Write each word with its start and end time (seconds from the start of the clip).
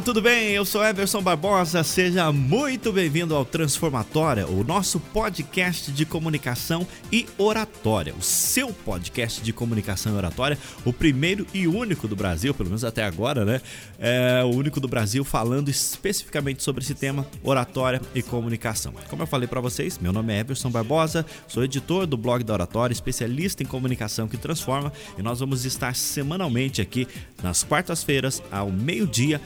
Olá, 0.00 0.06
tudo 0.06 0.22
bem? 0.22 0.52
Eu 0.52 0.64
sou 0.64 0.82
Everson 0.82 1.20
Barbosa. 1.20 1.84
Seja 1.84 2.32
muito 2.32 2.90
bem-vindo 2.90 3.34
ao 3.34 3.44
Transformatória, 3.44 4.46
o 4.46 4.64
nosso 4.64 4.98
podcast 4.98 5.92
de 5.92 6.06
comunicação 6.06 6.86
e 7.12 7.26
oratória. 7.36 8.14
O 8.18 8.22
seu 8.22 8.72
podcast 8.72 9.42
de 9.42 9.52
comunicação 9.52 10.14
e 10.14 10.16
oratória, 10.16 10.56
o 10.86 10.92
primeiro 10.92 11.46
e 11.52 11.68
único 11.68 12.08
do 12.08 12.16
Brasil, 12.16 12.54
pelo 12.54 12.70
menos 12.70 12.82
até 12.82 13.04
agora, 13.04 13.44
né? 13.44 13.60
É 13.98 14.42
o 14.42 14.48
único 14.48 14.80
do 14.80 14.88
Brasil 14.88 15.22
falando 15.22 15.68
especificamente 15.68 16.62
sobre 16.62 16.82
esse 16.82 16.94
tema, 16.94 17.26
oratória 17.42 18.00
e 18.14 18.22
comunicação. 18.22 18.94
Como 19.10 19.22
eu 19.22 19.26
falei 19.26 19.46
para 19.46 19.60
vocês, 19.60 19.98
meu 19.98 20.14
nome 20.14 20.32
é 20.32 20.38
Everson 20.38 20.70
Barbosa, 20.70 21.26
sou 21.46 21.62
editor 21.62 22.06
do 22.06 22.16
blog 22.16 22.42
da 22.42 22.54
Oratória, 22.54 22.94
especialista 22.94 23.62
em 23.62 23.66
comunicação 23.66 24.26
que 24.26 24.38
transforma, 24.38 24.90
e 25.18 25.22
nós 25.22 25.40
vamos 25.40 25.66
estar 25.66 25.94
semanalmente 25.94 26.80
aqui 26.80 27.06
nas 27.42 27.62
quartas-feiras 27.62 28.42
ao 28.50 28.70
meio-dia 28.70 29.38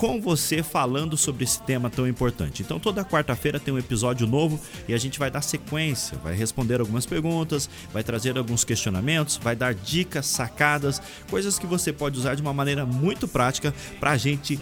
com 0.00 0.18
você 0.18 0.62
falando 0.62 1.14
sobre 1.14 1.44
esse 1.44 1.60
tema 1.60 1.90
tão 1.90 2.08
importante. 2.08 2.62
Então 2.62 2.80
toda 2.80 3.04
quarta-feira 3.04 3.60
tem 3.60 3.74
um 3.74 3.78
episódio 3.78 4.26
novo 4.26 4.58
e 4.88 4.94
a 4.94 4.98
gente 4.98 5.18
vai 5.18 5.30
dar 5.30 5.42
sequência, 5.42 6.16
vai 6.24 6.34
responder 6.34 6.80
algumas 6.80 7.04
perguntas, 7.04 7.68
vai 7.92 8.02
trazer 8.02 8.38
alguns 8.38 8.64
questionamentos, 8.64 9.36
vai 9.36 9.54
dar 9.54 9.74
dicas, 9.74 10.24
sacadas, 10.24 11.02
coisas 11.28 11.58
que 11.58 11.66
você 11.66 11.92
pode 11.92 12.18
usar 12.18 12.34
de 12.34 12.40
uma 12.40 12.54
maneira 12.54 12.86
muito 12.86 13.28
prática 13.28 13.74
para 14.00 14.12
a 14.12 14.16
gente 14.16 14.58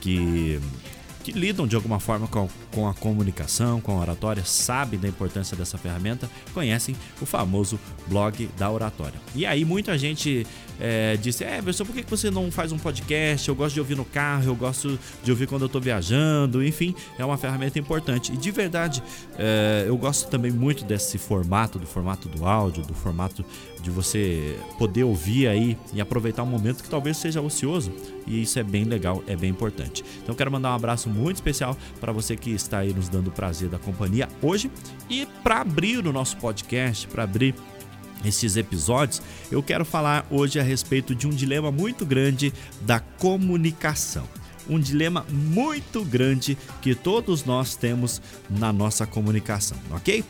que 0.00 0.60
que 1.28 1.38
lidam 1.38 1.66
de 1.66 1.76
alguma 1.76 2.00
forma 2.00 2.26
com, 2.26 2.48
com 2.72 2.88
a 2.88 2.94
comunicação, 2.94 3.82
com 3.82 3.92
a 3.92 4.00
oratória, 4.00 4.42
sabem 4.46 4.98
da 4.98 5.06
importância 5.06 5.54
dessa 5.54 5.76
ferramenta, 5.76 6.30
conhecem 6.54 6.96
o 7.20 7.26
famoso 7.26 7.78
blog 8.06 8.48
da 8.56 8.70
oratória. 8.70 9.20
E 9.34 9.44
aí 9.44 9.62
muita 9.62 9.98
gente 9.98 10.46
é, 10.80 11.16
disse: 11.16 11.44
É, 11.44 11.58
Everson, 11.58 11.84
por 11.84 11.94
que 11.94 12.08
você 12.08 12.30
não 12.30 12.50
faz 12.50 12.72
um 12.72 12.78
podcast? 12.78 13.48
Eu 13.48 13.54
gosto 13.54 13.74
de 13.74 13.80
ouvir 13.80 13.96
no 13.96 14.04
carro, 14.04 14.44
eu 14.46 14.56
gosto 14.56 14.98
de 15.22 15.30
ouvir 15.30 15.46
quando 15.46 15.62
eu 15.62 15.66
estou 15.66 15.80
viajando, 15.80 16.64
enfim, 16.64 16.94
é 17.18 17.24
uma 17.24 17.36
ferramenta 17.36 17.78
importante. 17.78 18.32
E 18.32 18.36
de 18.36 18.50
verdade, 18.50 19.02
é, 19.38 19.84
eu 19.86 19.96
gosto 19.96 20.28
também 20.28 20.50
muito 20.50 20.84
desse 20.84 21.18
formato, 21.18 21.78
do 21.78 21.86
formato 21.86 22.28
do 22.28 22.46
áudio, 22.46 22.82
do 22.84 22.94
formato 22.94 23.44
de 23.82 23.90
você 23.90 24.58
poder 24.78 25.04
ouvir 25.04 25.48
aí 25.48 25.76
e 25.92 26.00
aproveitar 26.00 26.42
um 26.42 26.46
momento 26.46 26.82
que 26.82 26.90
talvez 26.90 27.16
seja 27.16 27.40
ocioso. 27.40 27.92
E 28.26 28.42
isso 28.42 28.58
é 28.58 28.62
bem 28.62 28.84
legal, 28.84 29.22
é 29.26 29.34
bem 29.34 29.50
importante. 29.50 30.04
Então 30.22 30.34
quero 30.34 30.50
mandar 30.50 30.70
um 30.72 30.74
abraço 30.74 31.08
muito 31.08 31.36
especial 31.36 31.76
para 32.00 32.12
você 32.12 32.36
que 32.36 32.50
está 32.50 32.78
aí 32.78 32.92
nos 32.92 33.08
dando 33.08 33.28
o 33.28 33.32
prazer 33.32 33.68
da 33.68 33.78
companhia 33.78 34.28
hoje. 34.42 34.70
E 35.08 35.26
para 35.42 35.60
abrir 35.60 36.06
o 36.06 36.12
nosso 36.12 36.36
podcast, 36.36 37.06
para 37.08 37.24
abrir 37.24 37.54
esses 38.24 38.56
episódios, 38.56 39.22
eu 39.50 39.62
quero 39.62 39.84
falar 39.84 40.26
hoje 40.30 40.58
a 40.58 40.62
respeito 40.62 41.14
de 41.14 41.26
um 41.26 41.30
dilema 41.30 41.70
muito 41.70 42.04
grande 42.04 42.52
da 42.82 43.00
comunicação. 43.00 44.28
Um 44.68 44.78
dilema 44.78 45.24
muito 45.30 46.04
grande 46.04 46.58
que 46.82 46.94
todos 46.94 47.44
nós 47.44 47.74
temos 47.74 48.20
na 48.50 48.72
nossa 48.72 49.06
comunicação, 49.06 49.78
ok? 49.90 50.22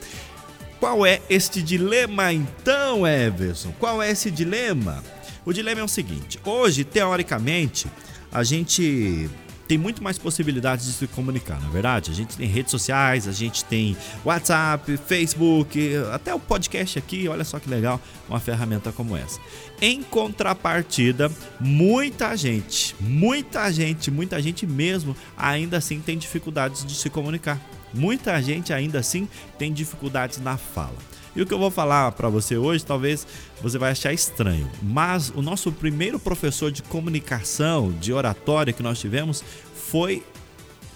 Qual 0.79 1.05
é 1.05 1.21
este 1.29 1.61
dilema 1.61 2.33
então, 2.33 3.05
Everson? 3.05 3.73
Qual 3.81 4.01
é 4.01 4.11
esse 4.11 4.31
dilema? 4.31 5.03
O 5.45 5.53
dilema 5.53 5.81
é 5.81 5.85
o 5.85 5.89
seguinte: 5.89 6.39
hoje, 6.45 6.85
teoricamente, 6.85 7.89
a 8.31 8.45
gente 8.45 9.29
tem 9.69 9.77
muito 9.77 10.03
mais 10.03 10.17
possibilidades 10.19 10.87
de 10.87 10.93
se 10.93 11.07
comunicar, 11.07 11.61
na 11.61 11.69
é 11.69 11.71
verdade. 11.71 12.11
A 12.11 12.15
gente 12.15 12.37
tem 12.37 12.49
redes 12.49 12.71
sociais, 12.71 13.29
a 13.29 13.33
gente 13.33 13.63
tem 13.67 13.95
WhatsApp, 14.25 14.97
Facebook, 14.97 15.79
até 16.11 16.35
o 16.35 16.41
podcast 16.41 16.99
aqui, 16.99 17.29
olha 17.29 17.45
só 17.45 17.61
que 17.61 17.69
legal, 17.69 18.01
uma 18.27 18.41
ferramenta 18.41 18.91
como 18.91 19.15
essa. 19.15 19.39
Em 19.81 20.03
contrapartida, 20.03 21.31
muita 21.61 22.35
gente, 22.35 22.97
muita 22.99 23.71
gente, 23.71 24.11
muita 24.11 24.41
gente 24.41 24.67
mesmo, 24.67 25.15
ainda 25.37 25.77
assim 25.77 26.01
tem 26.01 26.17
dificuldades 26.17 26.85
de 26.85 26.95
se 26.95 27.11
comunicar. 27.11 27.61
Muita 27.93 28.41
gente 28.43 28.73
ainda 28.73 28.99
assim 28.99 29.29
tem 29.59 29.73
dificuldades 29.73 30.39
na 30.39 30.57
fala. 30.57 30.97
E 31.39 31.43
o 31.43 31.47
que 31.47 31.55
eu 31.55 31.59
vou 31.59 31.71
falar 31.71 32.11
para 32.11 32.29
você 32.29 32.57
hoje, 32.57 32.85
talvez 32.85 33.25
você 33.63 33.79
vai 33.79 33.93
achar 33.93 34.13
estranho, 34.13 34.69
mas 34.83 35.31
o 35.31 35.41
nosso 35.41 35.71
primeiro 35.71 36.19
professor 36.19 36.73
de 36.73 36.83
comunicação, 36.83 37.93
de 37.93 38.13
oratória 38.13 38.73
que 38.73 38.83
nós 38.83 38.99
tivemos 38.99 39.45
foi, 39.73 40.25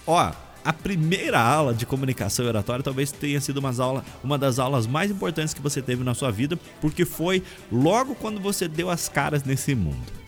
ó, 0.04 0.32
a 0.64 0.72
primeira 0.72 1.40
aula 1.40 1.72
de 1.72 1.86
comunicação 1.86 2.44
oratória 2.44 2.82
talvez 2.82 3.12
tenha 3.12 3.40
sido 3.40 3.58
uma, 3.58 3.72
aula, 3.80 4.04
uma 4.24 4.36
das 4.36 4.58
aulas 4.58 4.84
mais 4.84 5.12
importantes 5.12 5.54
que 5.54 5.62
você 5.62 5.80
teve 5.80 6.02
na 6.02 6.12
sua 6.12 6.32
vida, 6.32 6.58
porque 6.80 7.04
foi 7.04 7.40
logo 7.70 8.16
quando 8.16 8.40
você 8.40 8.66
deu 8.66 8.90
as 8.90 9.08
caras 9.08 9.44
nesse 9.44 9.76
mundo. 9.76 10.21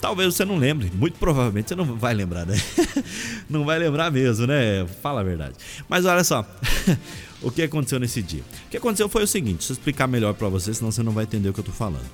Talvez 0.00 0.34
você 0.34 0.44
não 0.44 0.56
lembre, 0.56 0.90
muito 0.94 1.18
provavelmente 1.18 1.68
você 1.68 1.74
não 1.74 1.84
vai 1.84 2.14
lembrar, 2.14 2.46
né? 2.46 2.56
não 3.50 3.64
vai 3.64 3.78
lembrar 3.78 4.10
mesmo, 4.12 4.46
né? 4.46 4.86
Fala 5.02 5.20
a 5.20 5.24
verdade. 5.24 5.54
Mas 5.88 6.04
olha 6.04 6.22
só, 6.22 6.46
o 7.42 7.50
que 7.50 7.62
aconteceu 7.62 7.98
nesse 7.98 8.22
dia? 8.22 8.42
O 8.66 8.70
que 8.70 8.76
aconteceu 8.76 9.08
foi 9.08 9.24
o 9.24 9.26
seguinte, 9.26 9.58
deixa 9.58 9.72
eu 9.72 9.74
explicar 9.74 10.06
melhor 10.06 10.34
para 10.34 10.48
você, 10.48 10.72
senão 10.72 10.92
você 10.92 11.02
não 11.02 11.12
vai 11.12 11.24
entender 11.24 11.48
o 11.48 11.52
que 11.52 11.60
eu 11.60 11.64
tô 11.64 11.72
falando. 11.72 12.06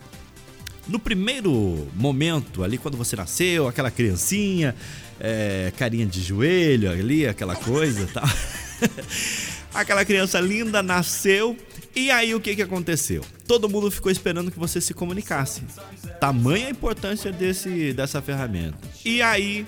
No 0.89 0.99
primeiro 0.99 1.87
momento, 1.95 2.63
ali 2.63 2.79
quando 2.79 2.97
você 2.97 3.17
nasceu, 3.17 3.69
aquela 3.69 3.91
criancinha, 3.91 4.75
é, 5.21 5.73
carinha 5.77 6.07
de 6.07 6.23
joelho 6.23 6.91
ali, 6.91 7.27
aquela 7.27 7.57
coisa 7.57 8.07
tal. 8.13 8.29
aquela 9.75 10.05
criança 10.05 10.41
linda 10.41 10.83
nasceu 10.83 11.57
e 11.95 12.11
aí 12.11 12.35
o 12.35 12.41
que, 12.41 12.57
que 12.57 12.63
aconteceu? 12.63 13.23
Todo 13.47 13.69
mundo 13.69 13.91
ficou 13.91 14.11
esperando 14.11 14.51
que 14.51 14.59
você 14.59 14.81
se 14.81 14.93
comunicasse. 14.93 15.63
Tamanha 16.21 16.67
a 16.67 16.71
importância 16.71 17.31
desse, 17.31 17.93
dessa 17.93 18.21
ferramenta. 18.21 18.79
E 19.05 19.23
aí 19.23 19.67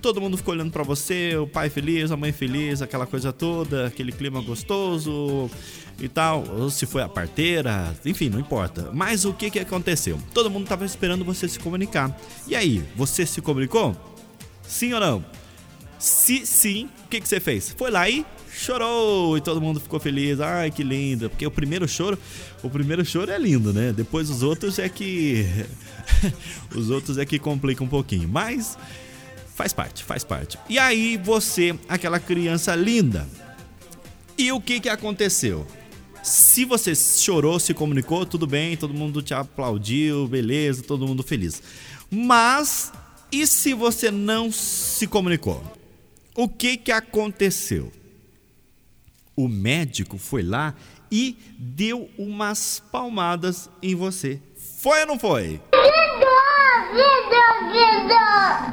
todo 0.00 0.20
mundo 0.20 0.36
ficou 0.36 0.54
olhando 0.54 0.72
para 0.72 0.82
você, 0.82 1.36
o 1.36 1.46
pai 1.46 1.68
feliz, 1.68 2.10
a 2.10 2.16
mãe 2.16 2.32
feliz, 2.32 2.80
aquela 2.82 3.06
coisa 3.06 3.32
toda, 3.32 3.86
aquele 3.86 4.12
clima 4.12 4.40
gostoso 4.40 5.50
e 5.98 6.08
tal, 6.08 6.44
ou 6.48 6.70
se 6.70 6.86
foi 6.86 7.02
a 7.02 7.08
parteira, 7.08 7.94
enfim, 8.04 8.30
não 8.30 8.40
importa. 8.40 8.90
Mas 8.92 9.24
o 9.24 9.34
que 9.34 9.50
que 9.50 9.58
aconteceu? 9.58 10.18
Todo 10.32 10.50
mundo 10.50 10.66
tava 10.66 10.84
esperando 10.84 11.24
você 11.24 11.46
se 11.46 11.58
comunicar. 11.58 12.18
E 12.48 12.56
aí, 12.56 12.82
você 12.96 13.26
se 13.26 13.42
comunicou? 13.42 13.94
Sim 14.62 14.94
ou 14.94 15.00
não? 15.00 15.24
Se 15.98 16.46
sim, 16.46 16.88
o 17.04 17.08
que 17.08 17.20
que 17.20 17.28
você 17.28 17.38
fez? 17.38 17.74
Foi 17.76 17.90
lá 17.90 18.08
e 18.08 18.24
chorou 18.60 19.36
e 19.36 19.40
todo 19.40 19.60
mundo 19.60 19.80
ficou 19.80 19.98
feliz. 19.98 20.40
Ai, 20.40 20.70
que 20.70 20.82
lindo. 20.82 21.28
Porque 21.30 21.46
o 21.46 21.50
primeiro 21.50 21.88
choro, 21.88 22.18
o 22.62 22.70
primeiro 22.70 23.04
choro 23.04 23.30
é 23.30 23.38
lindo, 23.38 23.72
né? 23.72 23.92
Depois 23.92 24.30
os 24.30 24.42
outros 24.42 24.78
é 24.78 24.88
que 24.88 25.46
os 26.74 26.90
outros 26.90 27.18
é 27.18 27.24
que 27.24 27.38
complica 27.38 27.82
um 27.82 27.88
pouquinho. 27.88 28.28
Mas 28.28 28.76
Faz 29.60 29.74
parte, 29.74 30.02
faz 30.02 30.24
parte. 30.24 30.58
E 30.70 30.78
aí 30.78 31.18
você, 31.18 31.78
aquela 31.86 32.18
criança 32.18 32.74
linda. 32.74 33.28
E 34.38 34.50
o 34.50 34.58
que 34.58 34.80
que 34.80 34.88
aconteceu? 34.88 35.66
Se 36.22 36.64
você 36.64 36.94
chorou, 36.94 37.60
se 37.60 37.74
comunicou, 37.74 38.24
tudo 38.24 38.46
bem, 38.46 38.74
todo 38.74 38.94
mundo 38.94 39.20
te 39.20 39.34
aplaudiu, 39.34 40.26
beleza, 40.26 40.82
todo 40.82 41.06
mundo 41.06 41.22
feliz. 41.22 41.62
Mas 42.10 42.90
e 43.30 43.46
se 43.46 43.74
você 43.74 44.10
não 44.10 44.50
se 44.50 45.06
comunicou? 45.06 45.62
O 46.34 46.48
que 46.48 46.78
que 46.78 46.90
aconteceu? 46.90 47.92
O 49.36 49.48
médico 49.48 50.18
foi 50.18 50.42
lá 50.42 50.74
e 51.10 51.36
deu 51.58 52.08
umas 52.18 52.82
palmadas 52.92 53.70
em 53.82 53.94
você. 53.94 54.40
Foi 54.80 55.00
ou 55.00 55.06
não 55.06 55.18
foi? 55.18 55.60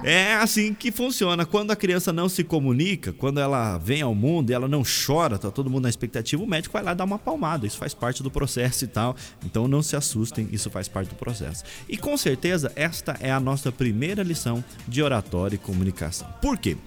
É 0.03 0.35
assim 0.35 0.73
que 0.73 0.91
funciona. 0.91 1.45
Quando 1.45 1.71
a 1.71 1.75
criança 1.75 2.13
não 2.13 2.29
se 2.29 2.43
comunica, 2.43 3.11
quando 3.11 3.39
ela 3.39 3.77
vem 3.77 4.01
ao 4.01 4.15
mundo 4.15 4.49
e 4.49 4.53
ela 4.53 4.67
não 4.67 4.83
chora, 4.83 5.37
tá 5.37 5.51
todo 5.51 5.69
mundo 5.69 5.83
na 5.83 5.89
expectativa, 5.89 6.41
o 6.41 6.47
médico 6.47 6.73
vai 6.73 6.83
lá 6.83 6.93
dar 6.93 7.03
uma 7.03 7.19
palmada. 7.19 7.67
Isso 7.67 7.77
faz 7.77 7.93
parte 7.93 8.23
do 8.23 8.31
processo 8.31 8.85
e 8.85 8.87
tal. 8.87 9.15
Então 9.45 9.67
não 9.67 9.81
se 9.81 9.95
assustem, 9.95 10.47
isso 10.51 10.69
faz 10.69 10.87
parte 10.87 11.09
do 11.09 11.15
processo. 11.15 11.63
E 11.89 11.97
com 11.97 12.15
certeza 12.17 12.71
esta 12.75 13.17
é 13.19 13.31
a 13.31 13.39
nossa 13.39 13.71
primeira 13.71 14.23
lição 14.23 14.63
de 14.87 15.01
oratória 15.01 15.55
e 15.55 15.59
comunicação. 15.59 16.27
Por 16.41 16.57
quê? 16.57 16.77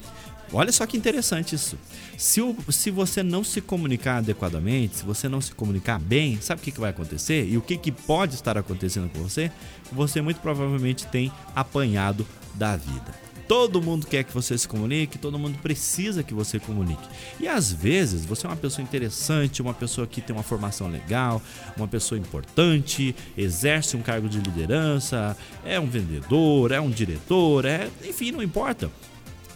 Olha 0.52 0.72
só 0.72 0.84
que 0.84 0.96
interessante 0.96 1.54
isso. 1.54 1.78
Se, 2.16 2.40
o, 2.40 2.56
se 2.70 2.90
você 2.90 3.22
não 3.22 3.44
se 3.44 3.60
comunicar 3.60 4.18
adequadamente, 4.18 4.98
se 4.98 5.04
você 5.04 5.28
não 5.28 5.40
se 5.40 5.52
comunicar 5.52 5.98
bem, 5.98 6.40
sabe 6.40 6.60
o 6.60 6.64
que, 6.64 6.72
que 6.72 6.80
vai 6.80 6.90
acontecer? 6.90 7.46
E 7.48 7.56
o 7.56 7.62
que, 7.62 7.76
que 7.76 7.92
pode 7.92 8.34
estar 8.34 8.58
acontecendo 8.58 9.08
com 9.10 9.22
você? 9.22 9.50
Você 9.92 10.20
muito 10.20 10.40
provavelmente 10.40 11.06
tem 11.06 11.32
apanhado 11.54 12.26
da 12.54 12.76
vida. 12.76 13.30
Todo 13.50 13.82
mundo 13.82 14.06
quer 14.06 14.22
que 14.22 14.32
você 14.32 14.56
se 14.56 14.68
comunique, 14.68 15.18
todo 15.18 15.36
mundo 15.36 15.58
precisa 15.58 16.22
que 16.22 16.32
você 16.32 16.60
comunique. 16.60 17.02
E 17.40 17.48
às 17.48 17.72
vezes 17.72 18.24
você 18.24 18.46
é 18.46 18.48
uma 18.48 18.56
pessoa 18.56 18.80
interessante, 18.80 19.60
uma 19.60 19.74
pessoa 19.74 20.06
que 20.06 20.20
tem 20.20 20.34
uma 20.34 20.44
formação 20.44 20.88
legal, 20.88 21.42
uma 21.76 21.88
pessoa 21.88 22.16
importante, 22.16 23.12
exerce 23.36 23.96
um 23.96 24.02
cargo 24.02 24.28
de 24.28 24.38
liderança, 24.38 25.36
é 25.64 25.80
um 25.80 25.86
vendedor, 25.86 26.70
é 26.70 26.80
um 26.80 26.90
diretor, 26.90 27.64
é, 27.64 27.90
enfim, 28.04 28.30
não 28.30 28.40
importa. 28.40 28.88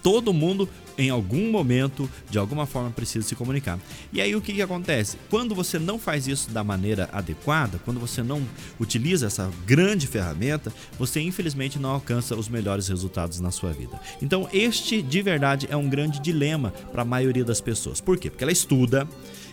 Todo 0.02 0.32
mundo 0.34 0.68
em 0.96 1.10
algum 1.10 1.50
momento, 1.50 2.08
de 2.30 2.38
alguma 2.38 2.66
forma, 2.66 2.90
precisa 2.90 3.26
se 3.26 3.34
comunicar. 3.34 3.78
E 4.12 4.20
aí 4.20 4.34
o 4.34 4.40
que, 4.40 4.52
que 4.52 4.62
acontece? 4.62 5.16
Quando 5.28 5.54
você 5.54 5.78
não 5.78 5.98
faz 5.98 6.26
isso 6.26 6.50
da 6.50 6.62
maneira 6.62 7.08
adequada, 7.12 7.80
quando 7.84 8.00
você 8.00 8.22
não 8.22 8.42
utiliza 8.78 9.26
essa 9.26 9.50
grande 9.66 10.06
ferramenta, 10.06 10.72
você 10.98 11.20
infelizmente 11.20 11.78
não 11.78 11.90
alcança 11.90 12.34
os 12.36 12.48
melhores 12.48 12.88
resultados 12.88 13.40
na 13.40 13.50
sua 13.50 13.72
vida. 13.72 14.00
Então, 14.22 14.48
este 14.52 15.02
de 15.02 15.22
verdade 15.22 15.66
é 15.70 15.76
um 15.76 15.88
grande 15.88 16.20
dilema 16.20 16.72
para 16.92 17.02
a 17.02 17.04
maioria 17.04 17.44
das 17.44 17.60
pessoas. 17.60 18.00
Por 18.00 18.18
quê? 18.18 18.30
Porque 18.30 18.44
ela 18.44 18.52
estuda, 18.52 19.08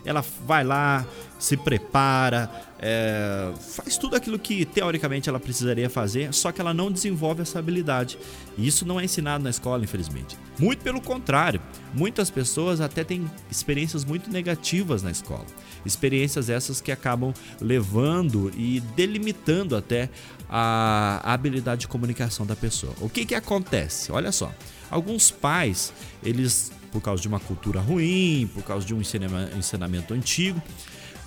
ela 0.05 0.23
vai 0.45 0.63
lá, 0.63 1.05
se 1.39 1.57
prepara, 1.57 2.49
é, 2.83 3.54
faz 3.60 3.95
tudo 3.95 4.16
aquilo 4.16 4.39
que 4.39 4.66
teoricamente 4.66 5.30
ela 5.30 5.39
precisaria 5.39 5.88
fazer, 5.88 6.33
só 6.33 6.51
que 6.51 6.60
ela 6.60 6.74
não 6.74 6.92
desenvolve 6.92 7.44
essa 7.44 7.60
habilidade. 7.60 8.18
E 8.57 8.68
isso 8.68 8.86
não 8.86 9.00
é 9.00 9.06
ensinado 9.06 9.44
na 9.44 9.51
escola, 9.51 9.83
infelizmente. 9.83 10.36
Muito 10.57 10.83
pelo 10.83 11.00
contrário, 11.00 11.62
muitas 11.94 12.31
pessoas 12.31 12.81
até 12.81 13.04
têm 13.04 13.30
experiências 13.51 14.04
muito 14.04 14.31
negativas 14.31 15.04
na 15.04 15.12
escola. 15.12 15.45
Experiências 15.86 16.50
essas 16.50 16.81
que 16.81 16.92
acabam 16.92 17.33
levando 17.60 18.51
e 18.57 18.80
delimitando 18.95 19.75
até 19.75 20.10
a 20.50 21.22
habilidade 21.24 21.81
de 21.81 21.88
comunicação 21.88 22.45
da 22.48 22.56
pessoa. 22.56 22.94
O 23.00 23.07
que 23.07 23.25
que 23.25 23.36
acontece? 23.36 24.12
Olha 24.12 24.31
só, 24.31 24.51
alguns 24.89 25.30
pais, 25.30 25.94
eles 26.24 26.72
por 26.92 27.01
causa 27.01 27.22
de 27.22 27.27
uma 27.27 27.39
cultura 27.39 27.80
ruim, 27.80 28.50
por 28.54 28.63
causa 28.63 28.86
de 28.86 28.94
um 28.94 29.01
ensinamento 29.01 30.13
antigo. 30.13 30.62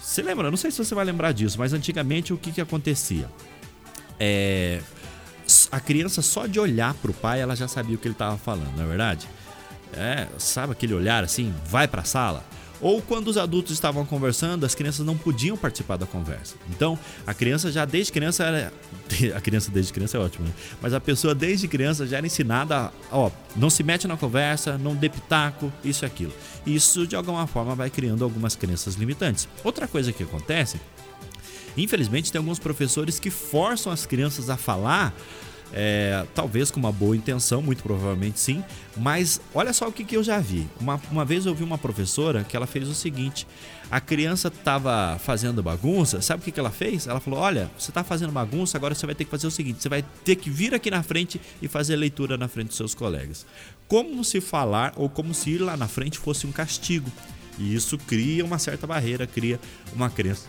Você 0.04 0.20
lembra? 0.20 0.50
Não 0.50 0.56
sei 0.58 0.70
se 0.70 0.76
você 0.76 0.94
vai 0.94 1.04
lembrar 1.04 1.32
disso, 1.32 1.58
mas 1.58 1.72
antigamente 1.72 2.32
o 2.32 2.36
que, 2.36 2.52
que 2.52 2.60
acontecia? 2.60 3.26
É, 4.20 4.80
a 5.72 5.80
criança 5.80 6.20
só 6.20 6.46
de 6.46 6.60
olhar 6.60 6.92
para 6.92 7.10
o 7.10 7.14
pai 7.14 7.40
ela 7.40 7.56
já 7.56 7.66
sabia 7.66 7.96
o 7.96 7.98
que 7.98 8.06
ele 8.06 8.14
estava 8.14 8.36
falando, 8.36 8.76
não 8.76 8.84
é 8.84 8.86
verdade? 8.86 9.26
É, 9.94 10.28
sabe 10.38 10.72
aquele 10.72 10.92
olhar 10.92 11.24
assim, 11.24 11.54
vai 11.66 11.88
para 11.88 12.02
a 12.02 12.04
sala? 12.04 12.44
Ou 12.80 13.00
quando 13.00 13.28
os 13.28 13.36
adultos 13.36 13.72
estavam 13.72 14.04
conversando, 14.04 14.64
as 14.64 14.74
crianças 14.74 15.04
não 15.06 15.16
podiam 15.16 15.56
participar 15.56 15.96
da 15.96 16.06
conversa. 16.06 16.56
Então, 16.70 16.98
a 17.26 17.32
criança 17.32 17.70
já 17.70 17.84
desde 17.84 18.12
criança 18.12 18.44
era 18.44 18.72
a 19.36 19.40
criança 19.40 19.70
desde 19.70 19.92
criança 19.92 20.16
é 20.16 20.20
ótimo, 20.20 20.46
né? 20.46 20.52
Mas 20.80 20.92
a 20.92 21.00
pessoa 21.00 21.34
desde 21.34 21.68
criança 21.68 22.06
já 22.06 22.18
era 22.18 22.26
ensinada, 22.26 22.76
a, 22.76 22.92
ó, 23.10 23.30
não 23.56 23.70
se 23.70 23.82
mete 23.82 24.06
na 24.06 24.16
conversa, 24.16 24.76
não 24.76 24.94
dê 24.94 25.08
pitaco, 25.08 25.72
isso 25.84 26.04
e 26.04 26.06
aquilo. 26.06 26.32
Isso 26.66 27.06
de 27.06 27.16
alguma 27.16 27.46
forma 27.46 27.74
vai 27.74 27.90
criando 27.90 28.24
algumas 28.24 28.56
crenças 28.56 28.94
limitantes. 28.94 29.48
Outra 29.62 29.86
coisa 29.86 30.12
que 30.12 30.22
acontece, 30.22 30.80
infelizmente 31.76 32.32
tem 32.32 32.38
alguns 32.38 32.58
professores 32.58 33.18
que 33.18 33.30
forçam 33.30 33.92
as 33.92 34.06
crianças 34.06 34.50
a 34.50 34.56
falar 34.56 35.14
é, 35.72 36.24
talvez 36.34 36.70
com 36.70 36.78
uma 36.78 36.92
boa 36.92 37.16
intenção, 37.16 37.60
muito 37.60 37.82
provavelmente 37.82 38.38
sim, 38.38 38.62
mas 38.96 39.40
olha 39.52 39.72
só 39.72 39.88
o 39.88 39.92
que, 39.92 40.04
que 40.04 40.16
eu 40.16 40.22
já 40.22 40.38
vi. 40.38 40.68
Uma, 40.80 41.00
uma 41.10 41.24
vez 41.24 41.46
eu 41.46 41.54
vi 41.54 41.64
uma 41.64 41.78
professora 41.78 42.44
que 42.44 42.56
ela 42.56 42.66
fez 42.66 42.88
o 42.88 42.94
seguinte: 42.94 43.46
a 43.90 44.00
criança 44.00 44.48
estava 44.48 45.18
fazendo 45.18 45.62
bagunça, 45.62 46.20
sabe 46.20 46.42
o 46.42 46.44
que, 46.44 46.52
que 46.52 46.60
ela 46.60 46.70
fez? 46.70 47.06
Ela 47.06 47.20
falou: 47.20 47.40
Olha, 47.40 47.70
você 47.78 47.90
está 47.90 48.04
fazendo 48.04 48.32
bagunça, 48.32 48.76
agora 48.76 48.94
você 48.94 49.06
vai 49.06 49.14
ter 49.14 49.24
que 49.24 49.30
fazer 49.30 49.46
o 49.46 49.50
seguinte: 49.50 49.82
você 49.82 49.88
vai 49.88 50.04
ter 50.24 50.36
que 50.36 50.50
vir 50.50 50.74
aqui 50.74 50.90
na 50.90 51.02
frente 51.02 51.40
e 51.60 51.68
fazer 51.68 51.96
leitura 51.96 52.36
na 52.36 52.48
frente 52.48 52.68
dos 52.68 52.76
seus 52.76 52.94
colegas. 52.94 53.46
Como 53.88 54.24
se 54.24 54.40
falar 54.40 54.92
ou 54.96 55.08
como 55.08 55.34
se 55.34 55.50
ir 55.50 55.58
lá 55.58 55.76
na 55.76 55.88
frente 55.88 56.18
fosse 56.18 56.46
um 56.46 56.52
castigo. 56.52 57.10
E 57.58 57.74
isso 57.74 57.96
cria 57.96 58.44
uma 58.44 58.58
certa 58.58 58.86
barreira, 58.86 59.26
cria 59.28 59.60
uma 59.92 60.10
crença 60.10 60.48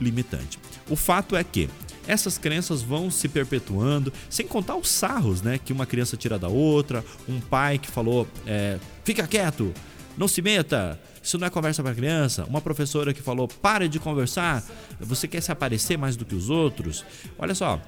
limitante. 0.00 0.58
O 0.90 0.96
fato 0.96 1.36
é 1.36 1.44
que 1.44 1.70
essas 2.06 2.38
crenças 2.38 2.82
vão 2.82 3.10
se 3.10 3.28
perpetuando, 3.28 4.12
sem 4.28 4.46
contar 4.46 4.76
os 4.76 4.88
sarros, 4.88 5.42
né? 5.42 5.58
Que 5.62 5.72
uma 5.72 5.86
criança 5.86 6.16
tira 6.16 6.38
da 6.38 6.48
outra, 6.48 7.04
um 7.28 7.40
pai 7.40 7.78
que 7.78 7.90
falou, 7.90 8.26
é, 8.46 8.78
fica 9.04 9.26
quieto, 9.26 9.72
não 10.16 10.28
se 10.28 10.40
meta, 10.40 11.00
isso 11.22 11.38
não 11.38 11.46
é 11.46 11.50
conversa 11.50 11.82
para 11.82 11.94
criança. 11.94 12.44
Uma 12.44 12.60
professora 12.60 13.12
que 13.12 13.22
falou, 13.22 13.48
pare 13.48 13.88
de 13.88 13.98
conversar, 13.98 14.62
você 15.00 15.26
quer 15.26 15.40
se 15.40 15.50
aparecer 15.50 15.96
mais 15.96 16.16
do 16.16 16.24
que 16.24 16.34
os 16.34 16.50
outros. 16.50 17.04
Olha 17.38 17.54
só, 17.54 17.80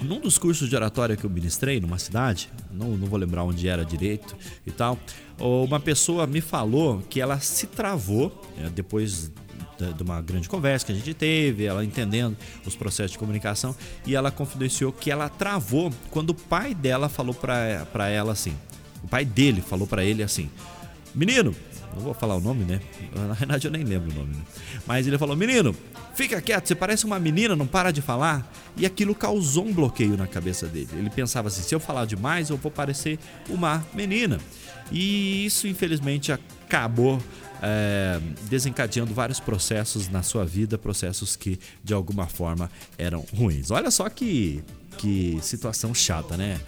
num 0.00 0.20
dos 0.20 0.38
cursos 0.38 0.68
de 0.68 0.76
oratória 0.76 1.16
que 1.16 1.24
eu 1.24 1.30
ministrei 1.30 1.80
numa 1.80 1.98
cidade, 1.98 2.50
não, 2.70 2.96
não 2.96 3.06
vou 3.06 3.18
lembrar 3.18 3.44
onde 3.44 3.68
era 3.68 3.84
direito 3.84 4.36
e 4.66 4.70
tal, 4.70 4.98
uma 5.38 5.80
pessoa 5.80 6.26
me 6.26 6.40
falou 6.40 7.02
que 7.08 7.20
ela 7.20 7.40
se 7.40 7.66
travou 7.66 8.42
é, 8.58 8.68
depois 8.68 9.32
de 9.78 10.02
uma 10.02 10.20
grande 10.20 10.48
conversa 10.48 10.86
que 10.86 10.92
a 10.92 10.94
gente 10.94 11.14
teve, 11.14 11.64
ela 11.64 11.84
entendendo 11.84 12.36
os 12.64 12.76
processos 12.76 13.12
de 13.12 13.18
comunicação, 13.18 13.74
e 14.06 14.14
ela 14.14 14.30
confidenciou 14.30 14.92
que 14.92 15.10
ela 15.10 15.28
travou 15.28 15.92
quando 16.10 16.30
o 16.30 16.34
pai 16.34 16.74
dela 16.74 17.08
falou 17.08 17.34
para 17.34 18.08
ela 18.08 18.32
assim. 18.32 18.56
O 19.02 19.08
pai 19.08 19.24
dele 19.24 19.60
falou 19.60 19.86
para 19.86 20.04
ele 20.04 20.22
assim: 20.22 20.50
Menino, 21.14 21.54
não 21.94 22.02
vou 22.02 22.14
falar 22.14 22.34
o 22.36 22.40
nome, 22.40 22.64
né? 22.64 22.80
Na 23.14 23.34
verdade 23.34 23.66
eu 23.66 23.70
nem 23.70 23.84
lembro 23.84 24.10
o 24.10 24.14
nome, 24.14 24.34
né? 24.34 24.42
Mas 24.86 25.06
ele 25.06 25.18
falou: 25.18 25.36
Menino, 25.36 25.74
fica 26.14 26.40
quieto, 26.40 26.66
você 26.66 26.74
parece 26.74 27.04
uma 27.04 27.18
menina, 27.18 27.54
não 27.54 27.66
para 27.66 27.90
de 27.90 28.00
falar. 28.00 28.50
E 28.76 28.84
aquilo 28.84 29.14
causou 29.14 29.66
um 29.66 29.72
bloqueio 29.72 30.16
na 30.16 30.26
cabeça 30.26 30.66
dele. 30.66 30.88
Ele 30.94 31.10
pensava 31.10 31.48
assim: 31.48 31.62
se 31.62 31.74
eu 31.74 31.80
falar 31.80 32.06
demais, 32.06 32.50
eu 32.50 32.56
vou 32.56 32.70
parecer 32.70 33.18
uma 33.48 33.84
menina. 33.92 34.38
E 34.90 35.44
isso, 35.46 35.66
infelizmente, 35.66 36.32
acabou 36.32 37.20
é, 37.64 38.20
desencadeando 38.42 39.14
vários 39.14 39.40
processos 39.40 40.08
na 40.10 40.22
sua 40.22 40.44
vida, 40.44 40.76
processos 40.76 41.34
que 41.34 41.58
de 41.82 41.94
alguma 41.94 42.26
forma 42.26 42.70
eram 42.98 43.24
ruins. 43.34 43.70
Olha 43.70 43.90
só 43.90 44.06
que, 44.10 44.62
que 44.98 45.38
situação 45.40 45.94
chata, 45.94 46.36
né? 46.36 46.60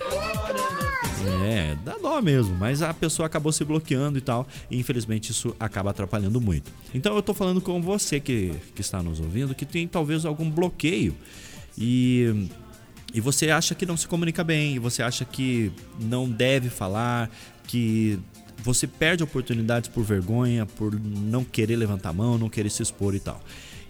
É, 1.44 1.76
dá 1.84 1.98
dó 1.98 2.22
mesmo, 2.22 2.54
mas 2.56 2.80
a 2.80 2.94
pessoa 2.94 3.26
acabou 3.26 3.52
se 3.52 3.64
bloqueando 3.64 4.16
e 4.16 4.20
tal, 4.20 4.46
e 4.70 4.78
infelizmente 4.78 5.32
isso 5.32 5.54
acaba 5.60 5.90
atrapalhando 5.90 6.40
muito. 6.40 6.72
Então 6.94 7.14
eu 7.14 7.22
tô 7.22 7.34
falando 7.34 7.60
com 7.60 7.82
você 7.82 8.18
que, 8.18 8.54
que 8.74 8.80
está 8.80 9.02
nos 9.02 9.20
ouvindo, 9.20 9.54
que 9.54 9.66
tem 9.66 9.86
talvez 9.86 10.24
algum 10.24 10.48
bloqueio 10.50 11.14
e, 11.76 12.48
e 13.12 13.20
você 13.20 13.50
acha 13.50 13.74
que 13.74 13.84
não 13.84 13.96
se 13.96 14.06
comunica 14.06 14.42
bem, 14.42 14.78
você 14.78 15.02
acha 15.02 15.24
que 15.24 15.70
não 16.00 16.28
deve 16.28 16.70
falar, 16.70 17.30
que 17.66 18.18
você 18.58 18.86
perde 18.86 19.22
oportunidades 19.22 19.88
por 19.88 20.04
vergonha, 20.04 20.66
por 20.66 20.98
não 20.98 21.44
querer 21.44 21.76
levantar 21.76 22.10
a 22.10 22.12
mão, 22.12 22.38
não 22.38 22.48
querer 22.48 22.70
se 22.70 22.82
expor 22.82 23.14
e 23.14 23.20
tal. 23.20 23.40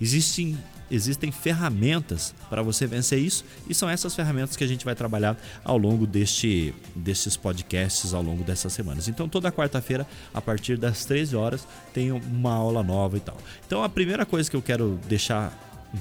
Existem 0.01 0.59
existem 0.91 1.33
ferramentas 1.33 2.35
para 2.49 2.63
você 2.63 2.87
vencer 2.87 3.19
isso 3.19 3.45
e 3.69 3.75
são 3.75 3.89
essas 3.89 4.15
ferramentas 4.15 4.57
que 4.57 4.65
a 4.65 4.67
gente 4.67 4.85
vai 4.85 4.95
trabalhar 4.95 5.37
ao 5.65 5.77
longo 5.77 6.07
deste, 6.07 6.73
destes 6.95 7.37
podcasts 7.37 8.15
ao 8.15 8.23
longo 8.23 8.45
dessas 8.45 8.73
semanas. 8.73 9.09
Então 9.09 9.29
toda 9.29 9.51
quarta-feira 9.51 10.07
a 10.33 10.41
partir 10.41 10.77
das 10.77 11.05
13 11.05 11.35
horas 11.37 11.67
tem 11.93 12.13
uma 12.13 12.53
aula 12.53 12.83
nova 12.83 13.17
e 13.17 13.21
tal. 13.21 13.37
Então 13.67 13.83
a 13.83 13.89
primeira 13.89 14.25
coisa 14.25 14.49
que 14.49 14.57
eu 14.57 14.63
quero 14.63 14.99
deixar 15.09 15.53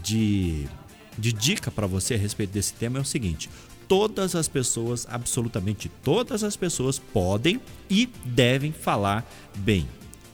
de, 0.04 0.68
de 1.18 1.34
dica 1.34 1.72
para 1.72 1.88
você 1.88 2.14
a 2.14 2.18
respeito 2.18 2.52
desse 2.52 2.74
tema 2.74 3.00
é 3.00 3.02
o 3.02 3.06
seguinte: 3.06 3.50
todas 3.88 4.36
as 4.36 4.48
pessoas, 4.48 5.08
absolutamente 5.10 5.90
todas 6.04 6.44
as 6.44 6.56
pessoas, 6.56 7.00
podem 7.00 7.60
e 7.90 8.08
devem 8.26 8.72
falar 8.72 9.26
bem 9.58 9.88